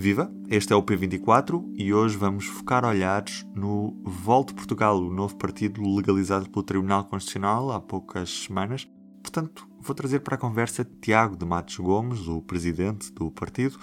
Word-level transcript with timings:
Viva! 0.00 0.32
Este 0.48 0.72
é 0.72 0.76
o 0.76 0.82
P24 0.82 1.72
e 1.74 1.92
hoje 1.92 2.16
vamos 2.16 2.46
focar 2.46 2.84
olhares 2.84 3.44
no 3.52 4.00
Volte 4.04 4.54
Portugal, 4.54 4.96
o 4.96 5.12
novo 5.12 5.36
partido 5.36 5.82
legalizado 5.92 6.48
pelo 6.48 6.62
Tribunal 6.62 7.04
Constitucional 7.06 7.72
há 7.72 7.80
poucas 7.80 8.30
semanas. 8.30 8.88
Portanto, 9.20 9.68
vou 9.80 9.96
trazer 9.96 10.20
para 10.20 10.36
a 10.36 10.38
conversa 10.38 10.84
Tiago 10.84 11.36
de 11.36 11.44
Matos 11.44 11.76
Gomes, 11.78 12.28
o 12.28 12.40
presidente 12.40 13.12
do 13.12 13.28
partido, 13.32 13.76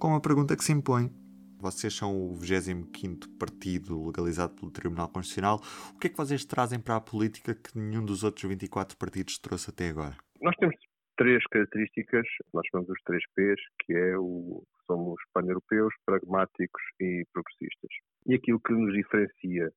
com 0.00 0.08
uma 0.08 0.20
pergunta 0.20 0.56
que 0.56 0.64
se 0.64 0.72
impõe. 0.72 1.14
Vocês 1.60 1.94
são 1.94 2.20
o 2.20 2.34
25 2.34 3.28
partido 3.38 4.04
legalizado 4.04 4.52
pelo 4.56 4.72
Tribunal 4.72 5.08
Constitucional. 5.10 5.62
O 5.94 5.98
que 6.00 6.08
é 6.08 6.10
que 6.10 6.16
vocês 6.16 6.44
trazem 6.44 6.80
para 6.80 6.96
a 6.96 7.00
política 7.00 7.54
que 7.54 7.78
nenhum 7.78 8.04
dos 8.04 8.24
outros 8.24 8.48
24 8.48 8.96
partidos 8.96 9.38
trouxe 9.38 9.70
até 9.70 9.90
agora? 9.90 10.16
Nós 10.42 10.56
temos 10.56 10.74
três 11.16 11.42
características, 11.46 12.26
nós 12.52 12.66
chamamos 12.70 12.90
os 12.90 13.02
três 13.04 13.22
P's, 13.34 13.60
que 13.80 13.94
é 13.94 14.16
o 14.18 14.62
somos 14.86 15.20
pan-europeus, 15.34 15.92
pragmáticos 16.04 16.82
e 17.00 17.24
progressistas. 17.32 17.90
E 18.26 18.34
aquilo 18.34 18.60
que 18.60 18.72
nos 18.72 18.92
diferencia, 18.94 19.70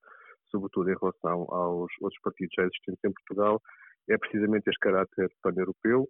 sobretudo 0.51 0.91
em 0.91 0.95
relação 0.99 1.45
aos 1.49 1.91
outros 2.01 2.21
partidos 2.21 2.53
já 2.55 2.63
existentes 2.63 3.03
em 3.03 3.13
Portugal, 3.13 3.61
é 4.07 4.17
precisamente 4.17 4.69
este 4.69 4.79
caráter 4.79 5.29
pan-europeu 5.41 6.03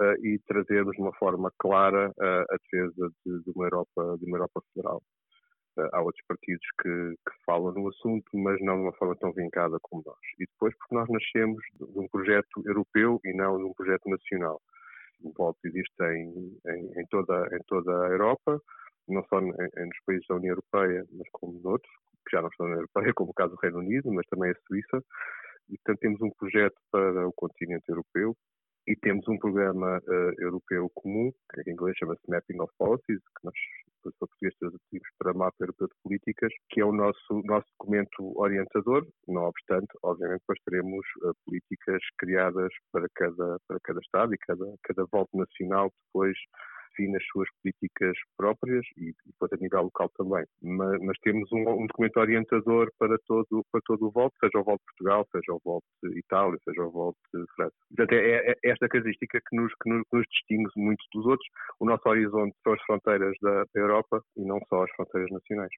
uh, 0.00 0.26
e 0.26 0.38
trazermos 0.46 0.94
de 0.96 1.02
uma 1.02 1.14
forma 1.14 1.50
clara 1.58 2.10
uh, 2.10 2.44
a 2.50 2.56
defesa 2.56 3.10
de, 3.24 3.42
de, 3.42 3.52
uma 3.54 3.66
Europa, 3.66 4.16
de 4.18 4.26
uma 4.26 4.38
Europa 4.38 4.62
federal. 4.72 5.02
Há 5.92 6.00
outros 6.00 6.24
partidos 6.26 6.66
que, 6.80 6.88
que, 6.88 7.44
falam 7.44 7.72
no 7.72 7.88
assunto, 7.88 8.26
mas 8.34 8.60
não 8.60 8.76
de 8.76 8.82
uma 8.82 8.92
forma 8.94 9.16
tão 9.16 9.32
vincada 9.32 9.78
como 9.82 10.02
nós. 10.04 10.18
E 10.38 10.46
depois 10.46 10.74
porque 10.78 10.94
nós 10.94 11.08
nascemos 11.08 11.62
de 11.74 11.98
um 11.98 12.08
projeto 12.08 12.62
europeu 12.66 13.20
e 13.24 13.32
não 13.34 13.58
de 13.58 13.64
um 13.64 13.74
projeto 13.74 14.08
nacional. 14.08 14.60
O 15.22 15.32
voto 15.32 15.58
existe 15.64 16.02
em, 16.02 16.58
em, 16.66 17.00
em, 17.00 17.06
toda, 17.10 17.48
em 17.54 17.62
toda 17.66 18.06
a 18.06 18.10
Europa, 18.10 18.60
não 19.08 19.24
só 19.24 19.40
em, 19.40 19.46
nos 19.50 20.00
países 20.04 20.26
da 20.28 20.36
União 20.36 20.52
Europeia, 20.52 21.04
mas 21.12 21.28
como 21.32 21.60
noutros, 21.60 21.92
que 22.26 22.36
já 22.36 22.42
não 22.42 22.48
estão 22.48 22.66
na 22.66 22.72
União 22.72 22.82
Europeia, 22.82 23.14
como 23.14 23.30
o 23.30 23.34
caso 23.34 23.54
do 23.54 23.60
Reino 23.60 23.78
Unido, 23.78 24.12
mas 24.12 24.26
também 24.26 24.50
a 24.50 24.54
Suíça. 24.66 25.02
E, 25.68 25.76
portanto, 25.78 26.00
temos 26.00 26.20
um 26.22 26.30
projeto 26.30 26.76
para 26.90 27.26
o 27.26 27.32
continente 27.32 27.88
europeu 27.88 28.36
e 28.86 28.94
temos 28.94 29.26
um 29.28 29.36
programa 29.36 29.98
uh, 29.98 30.40
europeu 30.40 30.88
comum, 30.94 31.32
que 31.52 31.68
em 31.68 31.72
inglês 31.72 31.96
chama-se 31.98 32.20
Mapping 32.28 32.60
of 32.60 32.72
Policies, 32.78 33.20
que 33.20 33.44
nós, 33.44 33.54
para 34.06 34.12
português, 34.18 34.54
traduzimos 34.58 35.08
para 35.18 35.34
Mapa 35.34 35.56
Europeu 35.60 35.88
de 35.88 35.94
Políticas, 36.02 36.52
que 36.70 36.80
é 36.80 36.84
o 36.84 36.92
nosso, 36.92 37.42
nosso 37.44 37.66
documento 37.78 38.38
orientador. 38.38 39.06
Não 39.26 39.44
obstante, 39.44 39.88
obviamente, 40.02 40.40
depois 40.40 40.58
teremos 40.64 41.06
uh, 41.22 41.32
políticas 41.44 42.02
criadas 42.18 42.72
para 42.92 43.06
cada, 43.14 43.58
para 43.66 43.78
cada 43.82 44.00
Estado 44.00 44.34
e 44.34 44.38
cada, 44.38 44.74
cada 44.82 45.04
voto 45.10 45.30
nacional 45.36 45.90
depois 46.06 46.36
define 46.96 47.16
as 47.16 47.26
suas 47.26 47.48
políticas 47.62 48.16
próprias 48.36 48.84
e, 48.96 49.10
e 49.10 49.14
depois 49.26 49.52
a 49.52 49.56
nível 49.56 49.82
local 49.82 50.10
também. 50.16 50.44
Mas, 50.62 51.00
mas 51.02 51.18
temos 51.20 51.50
um, 51.52 51.68
um, 51.68 51.86
documento 51.86 52.16
orientador 52.18 52.90
para 52.98 53.18
todo, 53.26 53.64
para 53.70 53.80
todo 53.84 54.06
o 54.06 54.10
voto, 54.10 54.34
seja 54.40 54.58
o 54.58 54.64
voto 54.64 54.80
de 54.80 54.84
Portugal, 54.86 55.26
seja 55.30 55.52
o 55.52 55.60
voto 55.64 55.84
de 56.02 56.18
Itália, 56.18 56.58
seja 56.64 56.82
o 56.82 56.90
voto 56.90 57.18
de 57.34 57.44
França. 57.54 57.74
Portanto, 57.88 58.12
é, 58.12 58.30
é, 58.30 58.50
é 58.50 58.70
esta 58.70 58.88
característica 58.88 59.40
que 59.48 59.56
nos, 59.56 59.72
que 59.82 59.88
nos, 59.88 60.02
que 60.08 60.16
nos 60.16 60.26
distingue 60.30 60.70
muito 60.76 61.04
dos 61.12 61.26
outros. 61.26 61.48
O 61.78 61.86
nosso 61.86 62.08
horizonte 62.08 62.56
são 62.62 62.72
as 62.72 62.82
fronteiras 62.82 63.34
da, 63.42 63.64
da 63.74 63.80
Europa 63.80 64.22
e 64.36 64.44
não 64.44 64.58
só 64.68 64.84
as 64.84 64.90
fronteiras 64.92 65.30
nacionais. 65.30 65.72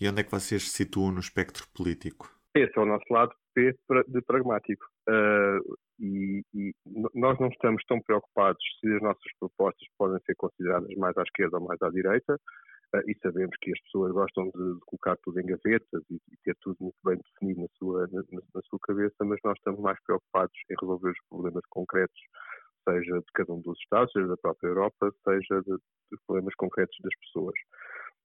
E 0.00 0.08
onde 0.08 0.20
é 0.20 0.24
que 0.24 0.30
vocês 0.30 0.62
se 0.62 0.70
situam 0.70 1.10
no 1.10 1.20
espectro 1.20 1.66
político? 1.74 2.37
Esse 2.58 2.76
é 2.76 2.82
o 2.82 2.86
nosso 2.86 3.04
lado 3.10 3.32
de 3.56 4.22
pragmático. 4.22 4.84
Uh, 5.08 5.78
e, 6.00 6.42
e, 6.54 6.72
nós 7.14 7.38
não 7.38 7.48
estamos 7.48 7.82
tão 7.86 8.00
preocupados 8.00 8.62
se 8.80 8.92
as 8.94 9.02
nossas 9.02 9.32
propostas 9.38 9.86
podem 9.96 10.20
ser 10.24 10.34
consideradas 10.34 10.92
mais 10.96 11.16
à 11.16 11.22
esquerda 11.22 11.58
ou 11.58 11.64
mais 11.64 11.80
à 11.82 11.88
direita, 11.88 12.34
uh, 12.34 13.10
e 13.10 13.16
sabemos 13.22 13.56
que 13.60 13.70
as 13.70 13.80
pessoas 13.82 14.12
gostam 14.12 14.44
de, 14.46 14.74
de 14.74 14.80
colocar 14.86 15.16
tudo 15.22 15.40
em 15.40 15.46
gavetas 15.46 16.02
e, 16.10 16.14
e, 16.14 16.36
ter 16.44 16.56
tudo 16.60 16.76
muito 16.80 16.96
bem 17.04 17.16
definido 17.16 17.62
na 17.62 17.68
sua, 17.78 18.08
na, 18.08 18.22
na, 18.32 18.62
sua 18.62 18.78
cabeça, 18.82 19.24
mas 19.24 19.38
nós 19.44 19.56
estamos 19.56 19.80
mais 19.80 19.98
preocupados 20.04 20.54
em 20.68 20.74
resolver 20.80 21.10
os 21.10 21.28
problemas 21.28 21.64
concretos, 21.70 22.20
seja 22.88 23.18
de 23.18 23.32
cada 23.34 23.52
um 23.52 23.60
dos 23.60 23.78
Estados, 23.80 24.12
seja 24.12 24.26
da 24.26 24.36
própria 24.36 24.68
Europa, 24.68 25.12
seja 25.24 25.62
de, 25.62 25.74
de 25.76 26.18
problemas 26.26 26.54
concretos 26.56 26.96
das 27.02 27.14
pessoas 27.20 27.54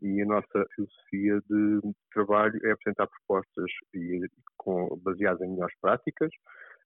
e 0.03 0.21
a 0.21 0.25
nossa 0.25 0.65
filosofia 0.75 1.41
de 1.49 1.95
trabalho 2.13 2.59
é 2.65 2.71
apresentar 2.71 3.07
propostas 3.07 3.71
e, 3.93 4.19
com, 4.57 4.99
baseadas 5.01 5.41
em 5.41 5.51
melhores 5.51 5.75
práticas, 5.79 6.29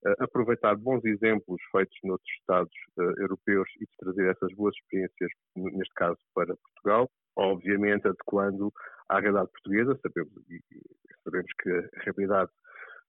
uh, 0.05 0.23
aproveitar 0.23 0.75
bons 0.75 1.03
exemplos 1.03 1.59
feitos 1.71 1.97
noutros 2.03 2.29
Estados 2.39 2.73
uh, 2.97 3.19
europeus 3.19 3.67
e 3.81 3.87
trazer 3.97 4.29
essas 4.29 4.53
boas 4.53 4.75
experiências, 4.75 5.31
neste 5.55 5.93
caso, 5.95 6.17
para 6.35 6.55
Portugal, 6.55 7.09
obviamente 7.35 8.07
adequando 8.07 8.71
à 9.09 9.19
realidade 9.19 9.49
portuguesa, 9.51 9.99
sabemos, 10.01 10.33
sabemos 11.23 11.51
que 11.61 11.71
a 11.71 12.03
realidade 12.03 12.51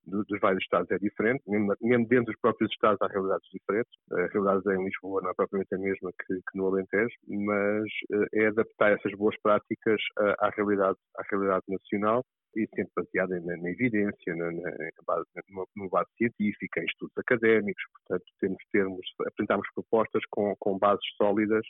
dos 0.09 0.41
vários 0.41 0.63
Estados 0.63 0.91
é 0.91 0.99
diferente, 0.99 1.43
mesmo, 1.47 1.75
mesmo, 1.81 2.09
dentro 2.09 2.27
dos 2.27 2.41
próprios 2.41 2.71
Estados 2.73 3.01
há 3.03 3.07
realidades 3.07 3.49
diferentes. 3.53 3.93
A 4.13 4.27
realidade 4.27 4.63
em 4.75 4.85
Lisboa 4.85 5.23
não 5.23 5.31
é 5.31 5.35
propriamente 5.35 5.75
a 5.75 5.79
mesma 5.79 6.11
que, 6.13 6.35
que 6.35 6.59
no 6.59 6.67
Alentejo, 6.67 7.15
mas 7.29 7.87
eh, 8.13 8.43
é 8.43 8.47
adaptar 8.47 8.93
essas 8.93 9.13
boas 9.13 9.37
práticas 9.43 10.01
à, 10.41 10.51
realidade, 10.51 10.99
à 11.17 11.23
realidade 11.31 11.65
nacional 11.69 12.25
e 12.57 12.67
sempre 12.75 12.93
baseada 12.97 13.41
na, 13.41 13.57
na 13.57 13.71
evidência, 13.71 14.35
na, 14.35 14.51
na, 14.51 14.71
base, 15.07 15.27
numa, 15.51 15.67
numa, 15.77 15.91
base 15.91 16.09
científica, 16.17 16.81
em 16.81 16.87
estudos 16.87 17.17
académicos. 17.19 17.83
Portanto, 17.93 18.25
temos 18.41 18.63
termos, 18.73 19.07
apresentarmos 19.27 19.69
propostas 19.75 20.23
com, 20.31 20.55
com 20.59 20.79
bases 20.79 21.05
sólidas 21.17 21.65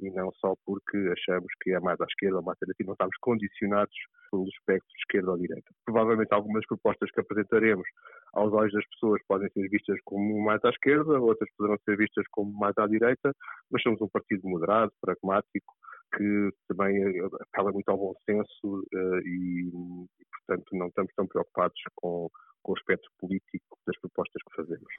e 0.00 0.10
não 0.10 0.30
só 0.34 0.54
porque 0.64 0.96
achamos 1.12 1.52
que 1.60 1.72
é 1.72 1.80
mais 1.80 2.00
à 2.00 2.04
esquerda 2.04 2.36
ou 2.38 2.42
mais 2.42 2.56
à 2.62 2.66
direita 2.66 2.84
não 2.84 2.92
estamos 2.92 3.16
condicionados 3.20 3.94
pelo 4.30 4.48
espectro 4.48 4.88
de 4.88 4.98
esquerda 4.98 5.30
ou 5.30 5.38
direita. 5.38 5.70
Provavelmente 5.84 6.32
algumas 6.32 6.66
propostas 6.66 7.10
que 7.10 7.20
apresentaremos 7.20 7.86
aos 8.32 8.52
olhos 8.52 8.72
das 8.72 8.86
pessoas 8.88 9.20
podem 9.28 9.48
ser 9.50 9.68
vistas 9.68 9.98
como 10.04 10.42
mais 10.42 10.64
à 10.64 10.70
esquerda, 10.70 11.20
outras 11.20 11.48
poderão 11.56 11.78
ser 11.84 11.96
vistas 11.96 12.24
como 12.30 12.52
mais 12.52 12.76
à 12.78 12.86
direita, 12.86 13.32
mas 13.70 13.82
somos 13.82 14.00
um 14.00 14.08
partido 14.08 14.48
moderado, 14.48 14.92
pragmático, 15.00 15.74
que 16.16 16.50
também 16.68 17.20
apela 17.40 17.72
muito 17.72 17.88
ao 17.88 17.98
bom 17.98 18.14
senso 18.24 18.80
uh, 18.94 19.18
e, 19.24 19.68
e, 19.68 20.24
portanto, 20.30 20.76
não 20.76 20.88
estamos 20.88 21.12
tão 21.14 21.26
preocupados 21.26 21.80
com, 21.96 22.28
com 22.62 22.72
o 22.72 22.76
aspecto 22.76 23.08
político 23.18 23.78
das 23.86 23.98
propostas 24.00 24.42
que 24.42 24.56
fazemos. 24.56 24.93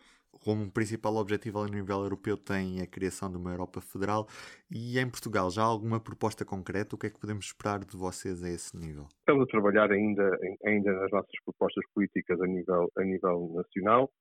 Como 0.45 0.71
principal 0.71 1.15
objetivo 1.15 1.63
a 1.63 1.65
nível 1.65 2.03
europeu 2.03 2.37
tem 2.37 2.79
a 2.79 2.85
criação 2.85 3.31
de 3.31 3.35
uma 3.35 3.49
Europa 3.49 3.81
federal 3.81 4.27
e 4.69 4.99
em 4.99 5.09
Portugal 5.09 5.49
já 5.49 5.63
há 5.63 5.65
alguma 5.65 5.99
proposta 5.99 6.45
concreta? 6.45 6.93
O 6.93 6.99
que 6.99 7.07
é 7.07 7.09
que 7.09 7.19
podemos 7.19 7.45
esperar 7.47 7.79
de 7.79 7.97
vocês 7.97 8.43
a 8.43 8.49
esse 8.49 8.77
nível? 8.77 9.07
Estamos 9.21 9.41
a 9.41 9.47
trabalhar 9.47 9.91
ainda, 9.91 10.37
ainda 10.63 10.93
nas 10.93 11.09
nossas 11.09 11.33
propostas 11.43 11.83
políticas 11.95 12.39
a 12.39 12.45
nível, 12.45 12.91
a 12.95 13.03
nível 13.03 13.53
nacional 13.55 14.11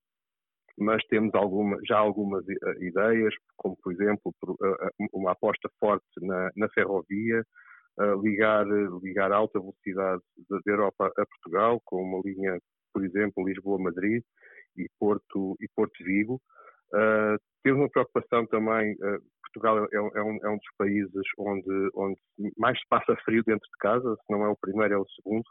mas 0.76 1.04
temos 1.04 1.32
alguma, 1.34 1.78
já 1.86 1.96
algumas 1.96 2.44
eh, 2.48 2.54
ideias, 2.80 3.32
como 3.56 3.76
por 3.80 3.92
exemplo 3.92 4.34
eh, 4.60 4.76
eh, 4.80 5.06
uma 5.12 5.30
aposta 5.30 5.70
forte 5.78 6.04
na, 6.20 6.50
na 6.56 6.68
ferrovia, 6.70 7.44
ligar, 8.20 8.66
ligar 9.04 9.30
alta 9.30 9.60
velocidade 9.60 10.20
da 10.50 10.58
Europa 10.66 11.12
a 11.16 11.26
Portugal, 11.26 11.80
com 11.84 12.02
uma 12.02 12.20
linha, 12.24 12.58
por 12.92 13.04
exemplo, 13.04 13.46
Lisboa-Madrid 13.46 14.20
e 14.76 14.86
Porto, 14.98 15.56
e 15.60 15.68
Porto 15.74 16.04
Vigo. 16.04 16.40
temos 17.62 17.80
uma 17.80 17.90
preocupação 17.90 18.46
também, 18.46 18.96
Portugal 19.54 19.84
é, 19.84 19.96
é, 19.96 20.22
um, 20.22 20.38
é 20.42 20.48
um 20.50 20.56
dos 20.56 20.76
países 20.76 21.22
onde, 21.38 21.90
onde 21.94 22.20
mais 22.58 22.78
se 22.78 22.86
passa 22.88 23.16
frio 23.24 23.42
dentro 23.44 23.66
de 23.66 23.78
casa, 23.78 24.16
se 24.16 24.32
não 24.32 24.44
é 24.44 24.48
o 24.48 24.56
primeiro, 24.56 24.94
é 24.94 24.98
o 24.98 25.06
segundo, 25.16 25.44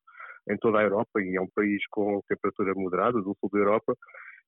em 0.49 0.57
toda 0.57 0.79
a 0.79 0.83
Europa, 0.83 1.21
e 1.21 1.35
é 1.37 1.41
um 1.41 1.49
país 1.55 1.81
com 1.89 2.21
temperatura 2.27 2.73
moderada, 2.75 3.21
do 3.21 3.35
sul 3.39 3.49
da 3.51 3.59
Europa, 3.59 3.95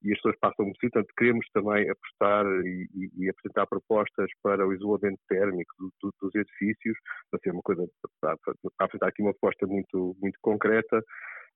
e 0.04 0.12
as 0.12 0.18
pessoas 0.18 0.38
passam 0.40 0.66
muito 0.66 0.80
Portanto, 0.80 1.14
queremos 1.18 1.48
também 1.54 1.90
apostar 1.90 2.46
e, 2.66 2.88
e, 2.94 3.24
e, 3.24 3.30
apresentar 3.30 3.66
propostas 3.66 4.30
para 4.44 4.68
o 4.68 4.74
isolamento 4.74 5.20
térmico 5.28 5.74
do, 5.80 5.92
do, 6.02 6.14
dos 6.22 6.36
edifícios, 6.36 6.98
para 7.32 7.40
ser 7.40 7.52
uma 7.52 7.62
coisa, 7.62 7.88
para, 8.22 8.38
apresentar 8.80 9.08
aqui 9.08 9.22
uma 9.22 9.34
proposta 9.34 9.66
muito, 9.66 10.16
muito 10.22 10.38
concreta. 10.42 11.02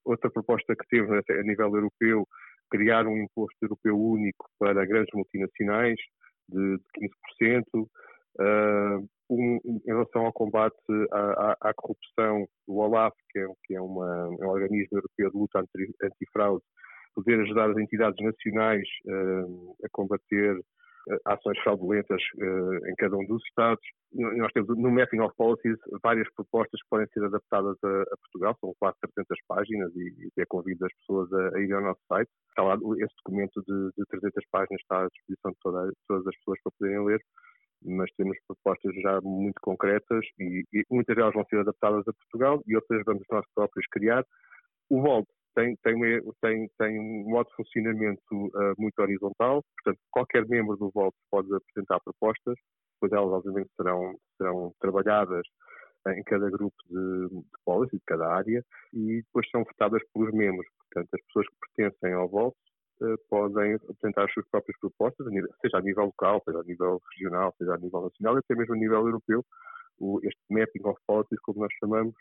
Outra 0.10 0.32
proposta 0.32 0.76
que 0.76 0.88
temos 0.88 1.12
a 1.12 1.44
nível 1.44 1.76
europeu, 1.76 2.28
criar 2.72 3.06
um 3.06 3.16
imposto 3.16 3.56
europeu 3.62 3.96
único 3.96 4.50
para 4.58 4.84
grandes 4.84 5.14
multinacionais 5.14 6.00
de, 6.48 6.78
de 6.78 7.10
15%. 7.46 7.88
Uh, 8.40 9.08
um, 9.30 9.60
em 9.66 9.82
relação 9.86 10.26
ao 10.26 10.34
combate 10.34 10.76
à, 11.12 11.20
à, 11.20 11.70
à, 11.70 11.74
corrupção, 11.76 12.48
o 12.66 12.80
OLAF, 12.80 13.16
que 13.30 13.38
é, 13.38 13.46
que 13.66 13.76
é, 13.76 13.82
uma, 13.82 14.36
é 14.40 14.46
um 14.46 14.50
organismo 14.50 14.98
europeu 14.98 15.30
de 15.30 15.38
luta 15.38 15.60
anti, 15.60 15.96
antifraude, 16.02 16.64
poder 17.14 17.40
ajudar 17.42 17.70
as 17.70 17.78
entidades 17.78 18.18
nacionais 18.26 18.88
uh, 19.06 19.76
a 19.86 19.90
combater 19.92 20.60
ações 21.26 21.58
fraudulentas 21.60 22.22
uh, 22.38 22.88
em 22.88 22.96
cada 22.98 23.18
um 23.18 23.26
dos 23.26 23.44
Estados. 23.46 23.84
Nós 24.14 24.52
temos 24.54 24.70
no 24.70 24.92
Mapping 24.92 25.20
of 25.20 25.36
Policies 25.38 25.78
várias 26.04 26.28
propostas 26.34 26.82
que 26.82 26.90
podem 26.90 27.08
ser 27.14 27.24
adaptadas 27.24 27.78
a, 27.84 28.18
Portugal, 28.18 28.58
são 28.60 28.74
quase 28.80 28.98
300 29.02 29.38
páginas 29.48 29.96
e, 29.96 30.30
e 30.36 30.46
convido 30.48 30.86
as 30.86 30.94
pessoas 30.98 31.32
a, 31.32 31.58
a 31.58 31.62
ir 31.62 31.72
ao 31.74 31.82
nosso 31.82 32.02
site. 32.08 32.30
Está 32.50 32.64
lá, 32.64 32.76
esse 32.76 33.16
documento 33.24 33.62
de, 33.68 33.90
de 33.98 34.06
300 34.10 34.44
páginas 34.52 34.82
está 34.82 35.04
à 35.04 35.08
disposição 35.08 35.52
de 35.52 35.58
toda, 35.62 35.94
todas 36.08 36.28
as 36.28 36.36
pessoas 36.38 36.60
para 36.64 36.72
poderem 36.80 37.06
ler, 37.06 37.22
mas 37.86 38.12
temos 38.18 38.38
propostas 38.48 38.94
já 39.02 39.22
muito 39.22 39.60
concretas 39.62 40.26
e, 40.40 40.64
e, 40.74 40.84
muitas 40.90 41.16
delas 41.16 41.34
vão 41.34 41.46
ser 41.46 41.60
adaptadas 41.60 42.08
a 42.08 42.14
Portugal 42.14 42.62
e 42.68 42.76
outras 42.76 43.04
vamos 43.06 43.24
nós 43.32 43.46
próprios 43.54 43.86
criar. 43.92 44.26
O 44.90 45.02
Volt 45.02 45.28
tem, 45.60 45.76
tem, 45.84 46.22
tem, 46.42 46.70
tem 46.78 47.00
um 47.00 47.30
modo 47.30 47.50
de 47.50 47.56
funcionamento 47.56 48.22
uh, 48.32 48.74
muito 48.78 48.98
horizontal, 49.00 49.64
portanto, 49.78 50.00
qualquer 50.12 50.48
membro 50.48 50.78
do 50.78 50.90
Volt 50.92 51.14
pode 51.30 51.54
apresentar 51.54 52.00
propostas, 52.00 52.56
depois 52.94 53.12
elas, 53.12 53.34
obviamente, 53.34 53.70
serão, 53.76 54.16
serão 54.38 54.74
trabalhadas 54.80 55.44
em 56.08 56.24
cada 56.24 56.50
grupo 56.50 56.76
de, 56.90 57.30
de 57.30 57.44
policy, 57.66 57.98
de 57.98 58.04
cada 58.06 58.28
área, 58.28 58.64
e 58.94 59.22
depois 59.22 59.50
são 59.50 59.64
votadas 59.64 60.02
pelos 60.14 60.34
membros. 60.34 60.68
Portanto, 60.92 61.10
as 61.14 61.26
pessoas 61.26 61.48
que 61.48 61.76
pertencem 61.76 62.14
ao 62.14 62.30
Volt 62.30 62.56
uh, 63.02 63.18
podem 63.30 63.74
apresentar 63.74 64.26
as 64.26 64.34
suas 64.34 64.48
próprias 64.50 64.80
propostas, 64.80 65.28
seja 65.62 65.78
a 65.78 65.82
nível 65.82 66.06
local, 66.06 66.42
seja 66.46 66.60
a 66.60 66.64
nível 66.64 67.02
regional, 67.12 67.54
seja 67.58 67.74
a 67.74 67.78
nível 67.78 68.02
nacional, 68.04 68.36
e 68.36 68.40
até 68.40 68.56
mesmo 68.56 68.76
a 68.76 68.78
nível 68.78 69.06
europeu. 69.06 69.46
O, 70.00 70.20
este 70.24 70.40
Mapping 70.50 70.88
of 70.88 71.00
Policies, 71.06 71.40
como 71.42 71.60
nós 71.60 71.74
chamamos, 71.82 72.16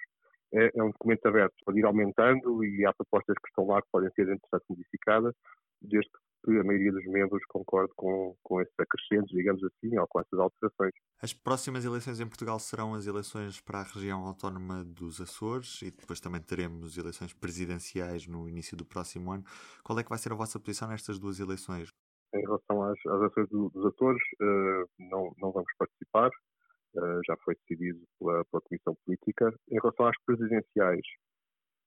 é, 0.53 0.71
é 0.75 0.83
um 0.83 0.91
documento 0.91 1.27
aberto, 1.27 1.55
pode 1.65 1.79
ir 1.79 1.85
aumentando 1.85 2.65
e 2.65 2.85
há 2.87 2.93
propostas 2.93 3.37
que 3.43 3.49
estão 3.49 3.67
lá 3.67 3.83
que 3.83 3.89
podem 3.91 4.11
ser, 4.13 4.23
entretanto, 4.23 4.65
modificadas, 4.69 5.35
desde 5.81 6.11
que 6.45 6.59
a 6.59 6.65
maioria 6.65 6.93
dos 6.93 7.05
membros 7.07 7.45
concorde 7.49 7.93
com, 7.97 8.35
com 8.43 8.61
esses 8.61 8.75
acrescentos, 8.79 9.31
digamos 9.31 9.63
assim, 9.65 9.99
ou 9.99 10.07
com 10.07 10.21
essas 10.21 10.39
alterações. 10.39 10.93
As 11.21 11.33
próximas 11.33 11.85
eleições 11.85 12.21
em 12.21 12.27
Portugal 12.27 12.59
serão 12.59 12.95
as 12.95 13.07
eleições 13.07 13.61
para 13.61 13.81
a 13.81 13.83
região 13.83 14.25
autónoma 14.25 14.85
dos 14.85 15.21
Açores 15.21 15.83
e 15.83 15.91
depois 15.91 16.21
também 16.21 16.41
teremos 16.41 16.97
eleições 16.97 17.35
presidenciais 17.35 18.27
no 18.27 18.49
início 18.49 18.77
do 18.77 18.85
próximo 18.85 19.33
ano. 19.33 19.45
Qual 19.83 19.99
é 19.99 20.03
que 20.03 20.09
vai 20.09 20.19
ser 20.19 20.33
a 20.33 20.37
vossa 20.37 20.61
posição 20.61 20.89
nestas 20.89 21.19
duas 21.19 21.41
eleições? 21.41 21.89
Em 22.35 22.41
relação 22.41 22.83
às, 22.83 22.99
às 23.07 23.21
eleições 23.21 23.49
do, 23.49 23.71
dos 23.71 23.87
Açores, 23.87 24.23
uh, 24.41 24.89
não, 24.99 25.35
não 25.39 25.51
vamos 25.51 25.73
participar. 25.79 26.31
Uh, 26.95 27.21
já 27.27 27.37
foi 27.45 27.55
decidido 27.55 28.01
pela, 28.19 28.45
pela, 28.47 28.63
Comissão 28.63 28.97
Política. 29.05 29.53
Em 29.71 29.79
relação 29.81 30.07
às 30.07 30.17
presidenciais, 30.25 31.03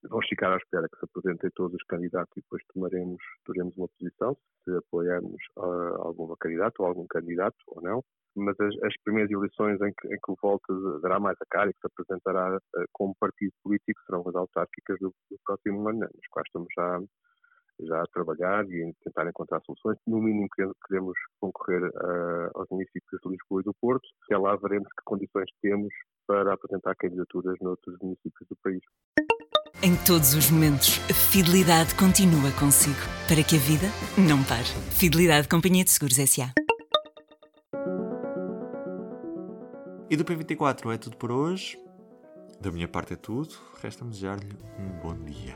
vamos 0.03 0.27
ficar 0.27 0.53
à 0.53 0.57
espera 0.57 0.87
que 0.87 0.97
se 0.97 1.05
apresentem 1.05 1.49
todos 1.55 1.75
os 1.75 1.83
candidatos 1.83 2.31
e 2.37 2.41
depois 2.41 2.63
tomaremos, 2.73 3.21
teremos 3.45 3.75
uma 3.77 3.87
posição, 3.99 4.37
se 4.63 4.75
apoiarmos 4.75 5.41
uh, 5.57 6.01
alguma 6.01 6.35
candidata 6.37 6.75
ou 6.79 6.87
algum 6.87 7.07
candidato 7.07 7.57
ou 7.67 7.81
não. 7.81 8.03
Mas 8.35 8.57
as, 8.61 8.73
as 8.83 8.93
primeiras 9.03 9.29
eleições 9.29 9.81
em 9.81 9.93
que, 9.93 10.07
em 10.07 10.17
que 10.17 10.31
o 10.31 10.37
Volta 10.41 10.73
dará 11.01 11.19
mais 11.19 11.35
a 11.41 11.45
cara 11.49 11.69
e 11.69 11.73
que 11.73 11.79
se 11.79 11.87
apresentará 11.87 12.57
uh, 12.57 12.85
como 12.93 13.15
partido 13.19 13.51
político 13.63 13.99
serão 14.05 14.23
as 14.27 14.35
autárquicas 14.35 14.97
do, 14.99 15.13
do 15.29 15.37
próximo 15.45 15.89
ano, 15.89 15.99
nas 15.99 16.27
quais 16.29 16.47
estamos 16.47 16.69
já 16.75 16.99
já 17.85 18.01
a 18.01 18.07
trabalhar 18.07 18.65
e 18.69 18.93
tentar 19.03 19.27
encontrar 19.27 19.61
soluções. 19.61 19.97
No 20.07 20.21
mínimo, 20.21 20.47
queremos 20.87 21.17
concorrer 21.39 21.83
uh, 21.83 22.51
aos 22.55 22.67
municípios 22.69 23.21
de 23.23 23.29
Lisboa 23.29 23.61
e 23.61 23.63
do 23.63 23.73
Porto. 23.73 24.07
Até 24.25 24.37
lá 24.37 24.55
veremos 24.55 24.87
que 24.89 25.03
condições 25.05 25.49
temos 25.61 25.93
para 26.27 26.53
apresentar 26.53 26.95
candidaturas 26.95 27.57
noutros 27.61 27.97
municípios 28.01 28.47
do 28.49 28.55
país. 28.63 28.81
Em 29.83 29.95
todos 30.05 30.35
os 30.35 30.51
momentos, 30.51 30.99
a 31.09 31.13
fidelidade 31.13 31.95
continua 31.95 32.51
consigo, 32.59 33.01
para 33.27 33.43
que 33.43 33.55
a 33.55 33.59
vida 33.59 33.87
não 34.17 34.43
pare. 34.43 34.69
Fidelidade 34.91 35.47
Companhia 35.47 35.83
de 35.83 35.89
Seguros 35.89 36.19
S.A. 36.19 36.53
E 40.09 40.15
do 40.15 40.25
P24 40.25 40.93
é 40.93 40.97
tudo 40.97 41.17
por 41.17 41.31
hoje. 41.31 41.79
Da 42.59 42.69
minha 42.71 42.87
parte 42.87 43.13
é 43.13 43.15
tudo. 43.15 43.55
Resta-me 43.81 44.11
desejar-lhe 44.11 44.55
um 44.77 44.99
bom 44.99 45.15
dia 45.23 45.55